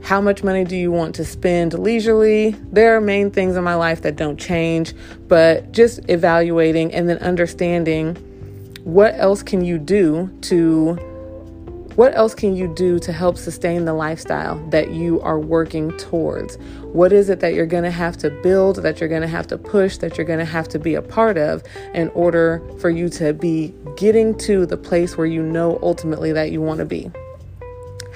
how 0.02 0.21
much 0.21 0.45
money 0.45 0.64
do 0.64 0.76
you 0.76 0.92
want 0.92 1.14
to 1.16 1.25
spend 1.25 1.78
leisurely? 1.78 2.50
There 2.73 2.97
are 2.97 3.00
main 3.00 3.30
things 3.30 3.57
in 3.57 3.64
my 3.64 3.75
life 3.75 4.02
that 4.02 4.16
don't 4.16 4.38
change, 4.38 4.95
but 5.26 5.73
just 5.73 6.00
evaluating 6.09 6.92
and 6.95 7.09
then 7.09 7.18
understanding 7.18 8.16
what 8.85 9.14
else 9.16 9.42
can 9.42 9.64
you 9.64 9.78
do 9.78 10.30
to 10.42 10.99
what 11.99 12.17
else 12.17 12.33
can 12.33 12.55
you 12.55 12.69
do 12.69 13.00
to 13.00 13.12
help 13.12 13.37
sustain 13.37 13.85
the 13.85 13.93
lifestyle 13.93 14.55
that 14.69 14.93
you 14.93 15.21
are 15.21 15.40
working 15.40 15.90
towards? 15.99 16.55
What 16.93 17.12
is 17.12 17.28
it 17.28 17.40
that 17.40 17.55
you're 17.55 17.67
going 17.67 17.83
to 17.83 17.90
have 17.90 18.17
to 18.19 18.31
build, 18.31 18.76
that 18.85 19.00
you're 19.00 19.09
going 19.09 19.23
to 19.23 19.26
have 19.26 19.49
to 19.49 19.59
push, 19.59 19.97
that 19.97 20.17
you're 20.17 20.25
going 20.25 20.38
to 20.38 20.45
have 20.45 20.69
to 20.69 20.78
be 20.78 20.95
a 20.95 21.02
part 21.02 21.37
of 21.37 21.64
in 21.95 22.11
order 22.11 22.62
for 22.78 22.88
you 22.88 23.09
to 23.09 23.33
be 23.33 23.75
getting 23.97 24.38
to 24.38 24.64
the 24.64 24.76
place 24.76 25.19
where 25.19 25.26
you 25.26 25.43
know 25.43 25.76
ultimately 25.83 26.31
that 26.31 26.52
you 26.52 26.62
want 26.62 26.78
to 26.78 26.85
be? 26.85 27.11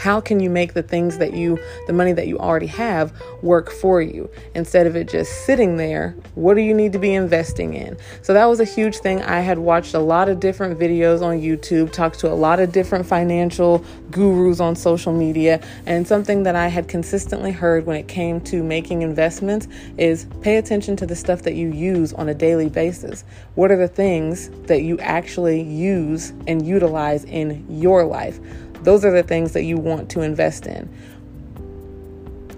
How 0.02 0.20
can 0.20 0.40
you 0.40 0.50
make 0.50 0.74
the 0.74 0.82
things 0.82 1.18
that 1.18 1.32
you, 1.32 1.60
the 1.86 1.92
money 1.92 2.12
that 2.12 2.26
you 2.26 2.36
already 2.36 2.66
have, 2.66 3.12
work 3.40 3.70
for 3.70 4.02
you 4.02 4.28
instead 4.52 4.88
of 4.88 4.96
it 4.96 5.08
just 5.08 5.46
sitting 5.46 5.76
there? 5.76 6.16
What 6.34 6.54
do 6.54 6.60
you 6.60 6.74
need 6.74 6.92
to 6.94 6.98
be 6.98 7.14
investing 7.14 7.74
in? 7.74 7.96
So 8.20 8.34
that 8.34 8.46
was 8.46 8.58
a 8.58 8.64
huge 8.64 8.96
thing. 8.96 9.22
I 9.22 9.38
had 9.38 9.60
watched 9.60 9.94
a 9.94 10.00
lot 10.00 10.28
of 10.28 10.40
different 10.40 10.76
videos 10.76 11.22
on 11.22 11.40
YouTube, 11.40 11.92
talked 11.92 12.18
to 12.18 12.32
a 12.32 12.34
lot 12.34 12.58
of 12.58 12.72
different 12.72 13.06
financial 13.06 13.84
gurus 14.10 14.58
on 14.58 14.74
social 14.74 15.12
media, 15.12 15.64
and 15.86 16.04
something 16.04 16.42
that 16.42 16.56
I 16.56 16.66
had 16.66 16.88
consistently 16.88 17.52
heard 17.52 17.86
when 17.86 17.96
it 17.96 18.08
came 18.08 18.40
to 18.40 18.64
making 18.64 19.02
investments 19.02 19.68
is 19.98 20.26
pay 20.40 20.56
attention 20.56 20.96
to 20.96 21.06
the 21.06 21.14
stuff 21.14 21.42
that 21.42 21.54
you 21.54 21.68
use 21.68 22.12
on 22.14 22.28
a 22.28 22.34
daily 22.34 22.68
basis. 22.68 23.22
What 23.54 23.70
are 23.70 23.78
the 23.78 23.86
things 23.86 24.50
that 24.66 24.82
you 24.82 24.98
actually 24.98 25.62
use 25.62 26.30
and 26.48 26.66
utilize 26.66 27.22
in 27.22 27.64
your 27.70 28.04
life? 28.04 28.40
Those 28.82 29.04
are 29.04 29.10
the 29.10 29.22
things 29.22 29.52
that 29.52 29.64
you 29.64 29.76
want 29.76 30.10
to 30.10 30.22
invest 30.22 30.66
in. 30.66 30.88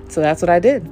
So 0.09 0.21
that's 0.21 0.40
what 0.40 0.50
I 0.50 0.59
did. 0.59 0.88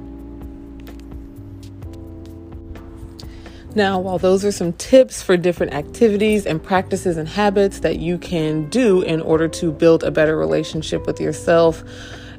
Now, 3.75 3.99
while 3.99 4.19
those 4.19 4.45
are 4.45 4.51
some 4.51 4.73
tips 4.73 5.23
for 5.23 5.35
different 5.35 5.73
activities 5.73 6.45
and 6.45 6.61
practices 6.61 7.17
and 7.17 7.27
habits 7.27 7.79
that 7.79 7.97
you 7.97 8.19
can 8.19 8.69
do 8.69 9.01
in 9.01 9.19
order 9.19 9.47
to 9.47 9.71
build 9.71 10.03
a 10.03 10.11
better 10.11 10.37
relationship 10.37 11.07
with 11.07 11.19
yourself, 11.19 11.83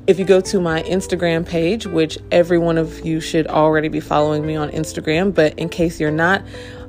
if 0.07 0.19
you 0.19 0.25
go 0.25 0.41
to 0.43 0.61
my 0.61 0.83
Instagram 0.83 1.45
page, 1.45 1.87
which 1.87 2.19
every 2.31 2.59
one 2.59 2.79
of 2.79 3.05
you 3.05 3.21
should 3.21 3.49
already 3.49 3.89
be 3.89 3.99
following 3.99 4.47
me 4.47 4.55
on 4.55 4.71
Instagram, 4.71 5.35
but 5.35 5.59
in 5.59 5.69
case 5.69 5.99
you're 5.99 6.13
not, 6.13 6.45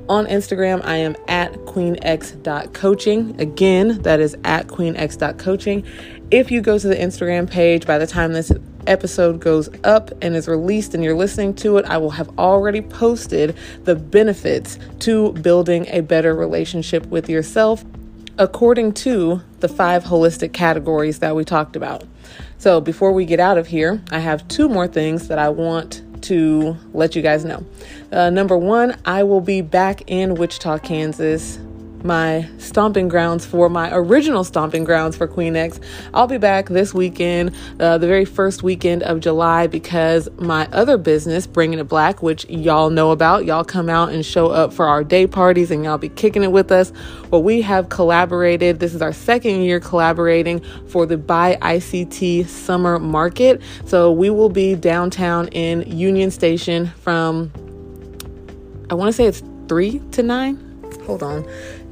on 0.08 0.26
Instagram, 0.26 0.84
I 0.84 0.96
am 0.96 1.16
at 1.28 1.52
queenx.coaching. 1.52 3.40
Again, 3.40 4.02
that 4.02 4.20
is 4.20 4.36
at 4.44 4.66
queenx.coaching. 4.68 5.84
If 6.30 6.50
you 6.50 6.60
go 6.60 6.78
to 6.78 6.88
the 6.88 6.96
Instagram 6.96 7.50
page, 7.50 7.86
by 7.86 7.98
the 7.98 8.06
time 8.06 8.32
this 8.32 8.52
episode 8.86 9.40
goes 9.40 9.68
up 9.84 10.10
and 10.22 10.36
is 10.36 10.48
released 10.48 10.94
and 10.94 11.02
you're 11.02 11.16
listening 11.16 11.54
to 11.54 11.76
it, 11.78 11.84
I 11.86 11.98
will 11.98 12.10
have 12.10 12.38
already 12.38 12.80
posted 12.80 13.56
the 13.84 13.94
benefits 13.94 14.78
to 15.00 15.32
building 15.32 15.86
a 15.88 16.00
better 16.00 16.34
relationship 16.34 17.06
with 17.06 17.28
yourself 17.28 17.84
according 18.38 18.92
to 18.92 19.40
the 19.60 19.68
five 19.68 20.04
holistic 20.04 20.52
categories 20.52 21.20
that 21.20 21.34
we 21.34 21.44
talked 21.44 21.76
about. 21.76 22.04
So, 22.58 22.80
before 22.80 23.12
we 23.12 23.24
get 23.24 23.40
out 23.40 23.58
of 23.58 23.66
here, 23.66 24.02
I 24.10 24.18
have 24.18 24.46
two 24.48 24.68
more 24.68 24.88
things 24.88 25.28
that 25.28 25.38
I 25.38 25.48
want 25.48 26.02
to 26.22 26.76
let 26.92 27.14
you 27.14 27.22
guys 27.22 27.44
know. 27.44 27.64
Uh, 28.12 28.30
number 28.30 28.56
one, 28.56 28.96
I 29.04 29.22
will 29.22 29.40
be 29.40 29.60
back 29.60 30.02
in 30.10 30.34
Wichita, 30.34 30.78
Kansas 30.78 31.58
my 32.06 32.48
stomping 32.58 33.08
grounds 33.08 33.44
for 33.44 33.68
my 33.68 33.90
original 33.92 34.44
stomping 34.44 34.84
grounds 34.84 35.16
for 35.16 35.26
Queen 35.26 35.56
X. 35.56 35.80
I'll 36.14 36.26
be 36.26 36.38
back 36.38 36.68
this 36.68 36.94
weekend, 36.94 37.54
uh, 37.80 37.98
the 37.98 38.06
very 38.06 38.24
first 38.24 38.62
weekend 38.62 39.02
of 39.02 39.20
July, 39.20 39.66
because 39.66 40.28
my 40.38 40.68
other 40.72 40.96
business, 40.96 41.46
Bringing 41.46 41.78
It 41.78 41.88
Black, 41.88 42.22
which 42.22 42.48
y'all 42.48 42.90
know 42.90 43.10
about, 43.10 43.44
y'all 43.44 43.64
come 43.64 43.88
out 43.88 44.10
and 44.10 44.24
show 44.24 44.48
up 44.48 44.72
for 44.72 44.86
our 44.86 45.02
day 45.02 45.26
parties 45.26 45.70
and 45.70 45.84
y'all 45.84 45.98
be 45.98 46.08
kicking 46.08 46.42
it 46.42 46.52
with 46.52 46.70
us. 46.70 46.92
Well, 47.30 47.42
we 47.42 47.60
have 47.62 47.88
collaborated. 47.88 48.78
This 48.78 48.94
is 48.94 49.02
our 49.02 49.12
second 49.12 49.62
year 49.62 49.80
collaborating 49.80 50.60
for 50.86 51.06
the 51.06 51.18
Buy 51.18 51.58
ICT 51.60 52.46
Summer 52.46 52.98
Market. 52.98 53.60
So 53.84 54.12
we 54.12 54.30
will 54.30 54.48
be 54.48 54.74
downtown 54.76 55.48
in 55.48 55.82
Union 55.90 56.30
Station 56.30 56.86
from, 56.86 57.50
I 58.88 58.94
want 58.94 59.08
to 59.08 59.12
say 59.12 59.24
it's 59.24 59.42
3 59.68 59.98
to 60.12 60.22
9 60.22 60.66
Hold 61.06 61.22
on. 61.22 61.46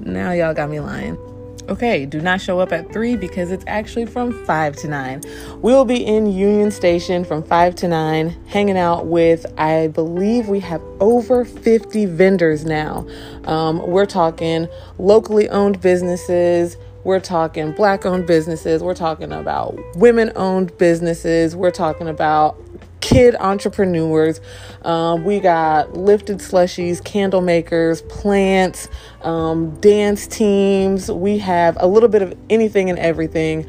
Now 0.05 0.33
y'all 0.33 0.55
got 0.55 0.69
me 0.69 0.81
lying. 0.81 1.19
Okay, 1.67 2.05
do 2.05 2.21
not 2.21 2.43
show 2.43 2.61
up 2.61 2.73
at 2.73 2.93
3 2.93 3.17
because 3.17 3.51
it's 3.51 3.65
actually 3.67 4.05
from 4.05 4.45
5 4.45 4.77
to 4.77 4.89
9. 4.89 5.23
We'll 5.63 5.87
be 5.87 6.05
in 6.05 6.27
Union 6.27 6.71
Station 6.71 7.25
from 7.25 7.43
5 7.43 7.75
to 7.77 7.89
9, 7.89 8.29
hanging 8.49 8.77
out 8.77 9.07
with, 9.07 9.47
I 9.57 9.89
believe 9.89 10.49
we 10.49 10.61
have 10.61 10.83
over 11.01 11.47
50 11.47 12.05
vendors 12.05 12.67
now. 12.67 13.07
Um, 13.45 13.79
we're 13.87 14.05
talking 14.05 14.69
locally 14.99 15.49
owned 15.49 15.81
businesses. 15.81 16.77
We're 17.03 17.21
talking 17.21 17.73
black 17.73 18.05
owned 18.05 18.27
businesses. 18.27 18.83
We're 18.83 18.95
talking 18.95 19.33
about 19.33 19.79
women 19.97 20.33
owned 20.37 20.77
businesses. 20.77 21.57
We're 21.57 21.71
talking 21.71 22.09
about 22.09 22.59
kid 23.05 23.37
entrepreneurs. 23.39 24.41
Um, 24.83 25.25
we 25.25 25.39
got 25.39 25.93
lifted 25.93 26.39
slushies, 26.39 27.05
candle 27.05 27.43
makers, 27.43 28.01
plants, 28.03 28.89
um, 29.21 29.79
dance 29.81 30.27
teams. 30.27 31.11
We 31.11 31.37
have 31.39 31.77
a 31.79 31.87
little 31.87 32.09
bit 32.09 32.23
of 32.23 32.35
anything 32.49 32.89
and 32.89 32.99
everything 32.99 33.69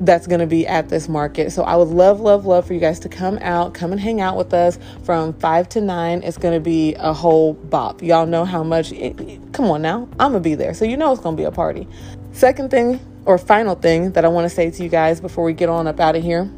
that's 0.00 0.28
going 0.28 0.38
to 0.38 0.46
be 0.46 0.64
at 0.64 0.90
this 0.90 1.08
market. 1.08 1.50
So 1.50 1.64
I 1.64 1.74
would 1.74 1.88
love, 1.88 2.20
love, 2.20 2.46
love 2.46 2.68
for 2.68 2.72
you 2.72 2.78
guys 2.78 3.00
to 3.00 3.08
come 3.08 3.38
out, 3.38 3.74
come 3.74 3.90
and 3.90 4.00
hang 4.00 4.20
out 4.20 4.36
with 4.36 4.54
us 4.54 4.78
from 5.02 5.32
five 5.34 5.68
to 5.70 5.80
nine. 5.80 6.22
It's 6.22 6.38
going 6.38 6.54
to 6.54 6.60
be 6.60 6.94
a 6.94 7.12
whole 7.12 7.54
bop. 7.54 8.00
Y'all 8.00 8.26
know 8.26 8.44
how 8.44 8.62
much. 8.62 8.92
It, 8.92 9.52
come 9.52 9.64
on 9.72 9.82
now, 9.82 10.08
I'm 10.20 10.30
gonna 10.30 10.40
be 10.40 10.54
there, 10.54 10.72
so 10.72 10.84
you 10.84 10.96
know 10.96 11.10
it's 11.10 11.20
going 11.20 11.36
to 11.36 11.40
be 11.40 11.46
a 11.46 11.50
party. 11.50 11.88
Second 12.30 12.70
thing 12.70 13.00
or 13.24 13.38
final 13.38 13.74
thing 13.74 14.12
that 14.12 14.24
I 14.24 14.28
want 14.28 14.44
to 14.44 14.54
say 14.54 14.70
to 14.70 14.82
you 14.84 14.88
guys 14.88 15.20
before 15.20 15.42
we 15.42 15.52
get 15.52 15.68
on 15.68 15.88
up 15.88 15.98
out 15.98 16.14
of 16.14 16.22
here 16.22 16.48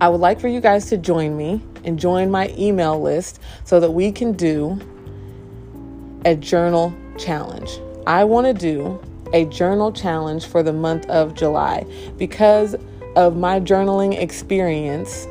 I 0.00 0.08
would 0.08 0.20
like 0.20 0.40
for 0.40 0.46
you 0.46 0.60
guys 0.60 0.86
to 0.90 0.96
join 0.96 1.36
me 1.36 1.60
and 1.84 1.98
join 1.98 2.30
my 2.30 2.54
email 2.56 3.00
list 3.00 3.40
so 3.64 3.80
that 3.80 3.90
we 3.90 4.12
can 4.12 4.32
do 4.32 4.78
a 6.24 6.36
journal 6.36 6.94
challenge. 7.18 7.70
I 8.06 8.22
want 8.24 8.46
to 8.46 8.54
do 8.54 9.00
a 9.32 9.44
journal 9.46 9.92
challenge 9.92 10.46
for 10.46 10.62
the 10.62 10.72
month 10.72 11.06
of 11.06 11.34
July 11.34 11.84
because 12.16 12.76
of 13.16 13.36
my 13.36 13.58
journaling 13.58 14.16
experience 14.20 15.26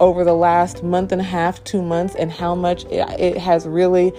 over 0.00 0.24
the 0.24 0.34
last 0.34 0.82
month 0.82 1.12
and 1.12 1.20
a 1.20 1.24
half, 1.24 1.62
two 1.62 1.82
months, 1.82 2.14
and 2.14 2.32
how 2.32 2.54
much 2.54 2.84
it, 2.86 3.36
has 3.36 3.66
really 3.66 4.12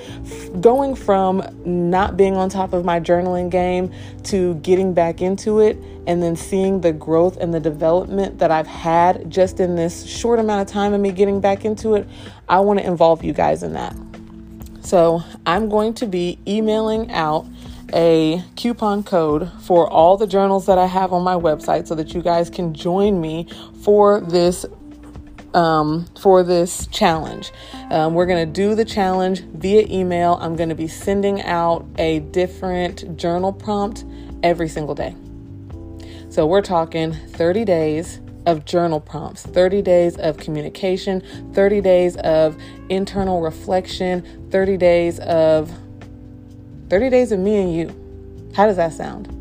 going 0.61 0.95
from 0.95 1.43
not 1.65 2.15
being 2.15 2.37
on 2.37 2.49
top 2.49 2.71
of 2.71 2.85
my 2.85 2.99
journaling 2.99 3.49
game 3.49 3.91
to 4.23 4.53
getting 4.55 4.93
back 4.93 5.21
into 5.21 5.59
it, 5.59 5.77
and 6.07 6.21
then 6.21 6.35
seeing 6.35 6.81
the 6.81 6.93
growth 6.93 7.37
and 7.37 7.53
the 7.53 7.59
development 7.59 8.37
that 8.39 8.51
I've 8.51 8.67
had 8.67 9.29
just 9.29 9.59
in 9.59 9.75
this 9.75 10.05
short 10.05 10.39
amount 10.39 10.61
of 10.61 10.67
time 10.71 10.93
of 10.93 11.01
me 11.01 11.11
getting 11.11 11.41
back 11.41 11.65
into 11.65 11.95
it. 11.95 12.07
I 12.47 12.59
want 12.59 12.79
to 12.79 12.85
involve 12.85 13.23
you 13.23 13.33
guys 13.33 13.63
in 13.63 13.73
that. 13.73 13.95
So 14.83 15.23
I'm 15.45 15.69
going 15.69 15.93
to 15.95 16.05
be 16.05 16.39
emailing 16.47 17.11
out 17.11 17.45
a 17.93 18.43
coupon 18.55 19.03
code 19.03 19.51
for 19.61 19.89
all 19.89 20.17
the 20.17 20.27
journals 20.27 20.65
that 20.65 20.77
I 20.77 20.85
have 20.85 21.11
on 21.11 21.23
my 21.23 21.35
website 21.35 21.87
so 21.87 21.95
that 21.95 22.13
you 22.13 22.21
guys 22.21 22.49
can 22.49 22.73
join 22.73 23.19
me 23.19 23.47
for 23.83 24.21
this 24.21 24.65
um, 25.53 26.05
for 26.19 26.43
this 26.43 26.87
challenge. 26.87 27.51
Um, 27.89 28.13
we're 28.13 28.25
going 28.25 28.45
to 28.47 28.51
do 28.51 28.75
the 28.75 28.85
challenge 28.85 29.41
via 29.41 29.85
email. 29.89 30.37
I'm 30.41 30.55
going 30.55 30.69
to 30.69 30.75
be 30.75 30.87
sending 30.87 31.41
out 31.41 31.85
a 31.97 32.19
different 32.19 33.17
journal 33.17 33.53
prompt 33.53 34.05
every 34.43 34.67
single 34.67 34.95
day. 34.95 35.15
So 36.29 36.45
we're 36.45 36.61
talking 36.61 37.13
30 37.13 37.65
days 37.65 38.21
of 38.45 38.65
journal 38.65 38.99
prompts, 38.99 39.43
30 39.43 39.81
days 39.81 40.17
of 40.17 40.37
communication, 40.37 41.21
30 41.53 41.81
days 41.81 42.15
of 42.17 42.57
internal 42.89 43.41
reflection, 43.41 44.49
30 44.49 44.77
days 44.77 45.19
of 45.19 45.71
30 46.89 47.09
days 47.09 47.31
of 47.31 47.39
me 47.39 47.57
and 47.57 47.75
you. 47.75 48.51
How 48.55 48.65
does 48.65 48.77
that 48.77 48.93
sound? 48.93 49.40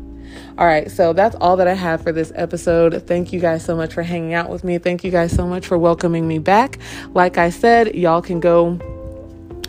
All 0.61 0.67
right, 0.67 0.91
so 0.91 1.11
that's 1.11 1.35
all 1.41 1.57
that 1.57 1.67
I 1.67 1.73
have 1.73 2.03
for 2.03 2.11
this 2.11 2.31
episode. 2.35 3.07
Thank 3.07 3.33
you 3.33 3.39
guys 3.39 3.65
so 3.65 3.75
much 3.75 3.95
for 3.95 4.03
hanging 4.03 4.35
out 4.35 4.47
with 4.47 4.63
me. 4.63 4.77
Thank 4.77 5.03
you 5.03 5.09
guys 5.09 5.31
so 5.31 5.47
much 5.47 5.65
for 5.65 5.75
welcoming 5.75 6.27
me 6.27 6.37
back. 6.37 6.77
Like 7.15 7.39
I 7.39 7.49
said, 7.49 7.95
y'all 7.95 8.21
can 8.21 8.39
go 8.39 8.77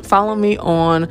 follow 0.03 0.35
me 0.35 0.59
on 0.59 1.09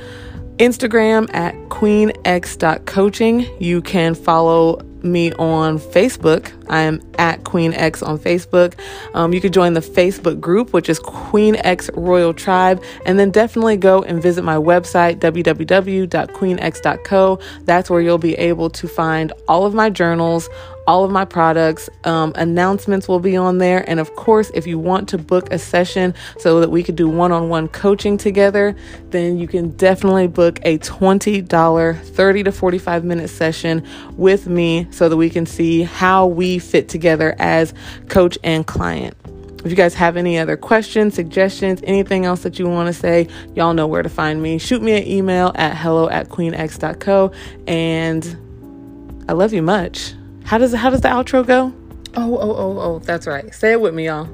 Instagram 0.58 1.34
at 1.34 1.56
queenx.coaching. 1.70 3.48
You 3.60 3.82
can 3.82 4.14
follow 4.14 4.82
me 5.04 5.32
on 5.34 5.78
Facebook. 5.80 6.52
I 6.70 6.82
am 6.82 7.02
at 7.18 7.44
Queen 7.44 7.74
X 7.74 8.02
on 8.02 8.18
Facebook. 8.18 8.76
Um, 9.14 9.34
you 9.34 9.42
could 9.42 9.52
join 9.54 9.74
the 9.74 9.82
Facebook 9.82 10.40
group, 10.40 10.72
which 10.74 10.90
is 10.90 11.00
Queen 11.00 11.56
X 11.58 11.90
Royal 11.94 12.34
Tribe, 12.34 12.82
and 13.06 13.20
then 13.20 13.30
definitely 13.32 13.76
go 13.78 14.02
and 14.04 14.22
visit 14.22 14.44
my 14.44 14.56
website, 14.56 15.20
www.queenx.co. 15.20 17.40
That's 17.64 17.90
where 17.90 18.02
you'll 18.02 18.18
be 18.18 18.36
able 18.36 18.70
to 18.70 18.88
find 18.88 19.34
all 19.48 19.66
of 19.66 19.74
my 19.74 19.90
journals, 19.90 20.50
all 20.92 21.06
of 21.06 21.12
my 21.12 21.24
products. 21.24 21.90
Um, 22.04 22.34
announcements 22.36 23.08
will 23.08 23.22
be 23.22 23.38
on 23.38 23.60
there. 23.60 23.90
And 23.90 23.98
of 23.98 24.14
course, 24.18 24.52
if 24.54 24.68
you 24.68 24.78
want 24.78 25.08
to 25.10 25.18
book 25.18 25.50
a 25.50 25.58
session 25.58 26.14
so 26.38 26.60
that 26.60 26.70
we 26.70 26.84
could 26.84 26.98
do 26.98 27.08
one 27.08 27.32
on 27.32 27.48
one 27.48 27.70
coaching 27.70 28.18
together, 28.18 28.76
then 29.10 29.38
you 29.38 29.48
can 29.48 29.70
definitely 29.78 30.28
book 30.28 30.60
a 30.64 30.78
$20 30.80 31.98
30 31.98 32.44
to 32.44 32.52
45 32.52 33.06
minute 33.06 33.30
session 33.30 33.88
with 34.18 34.48
me 34.48 34.86
so 34.92 35.08
that 35.08 35.16
we 35.16 35.30
can 35.30 35.46
see 35.46 35.84
how 35.84 36.28
we 36.28 36.60
fit 36.60 36.90
together 36.90 37.36
as 37.40 37.74
coach 38.10 38.38
and 38.44 38.68
client. 38.68 39.16
If 39.64 39.72
you 39.72 39.78
guys 39.78 39.94
have 39.94 40.18
any 40.18 40.38
other 40.38 40.58
questions, 40.58 41.14
suggestions, 41.14 41.80
anything 41.86 42.26
else 42.26 42.44
that 42.44 42.60
you 42.60 42.68
want 42.68 42.94
to 42.94 42.94
say, 42.94 43.30
y'all 43.56 43.74
know 43.74 43.88
where 43.88 44.04
to 44.04 44.10
find 44.10 44.44
me. 44.44 44.58
Shoot 44.58 44.82
me 44.82 44.98
an 44.98 45.08
email 45.08 45.54
at 45.56 45.78
hello 45.78 46.10
at 46.10 46.28
queenx.co. 46.28 47.32
And 47.66 49.24
I 49.30 49.34
love 49.34 49.54
you 49.54 49.62
much. 49.62 50.16
How 50.52 50.58
does 50.58 50.74
how 50.74 50.90
does 50.90 51.00
the 51.00 51.08
outro 51.08 51.48
go? 51.48 51.72
Oh, 52.18 52.38
oh, 52.38 52.52
oh, 52.52 52.80
oh, 52.82 53.00
that's 53.00 53.26
right. 53.26 53.56
Say 53.56 53.72
it 53.72 53.80
with 53.80 53.94
me, 53.94 54.08
y'all. 54.08 54.28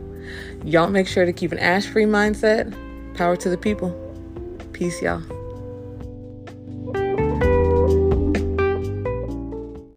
Y'all 0.65 0.89
make 0.89 1.07
sure 1.07 1.27
to 1.27 1.31
keep 1.31 1.51
an 1.51 1.59
ash 1.59 1.85
free 1.85 2.05
mindset. 2.05 2.73
Power 3.15 3.35
to 3.35 3.49
the 3.51 3.57
people. 3.57 3.91
Peace, 4.73 4.99
y'all. 4.99 5.21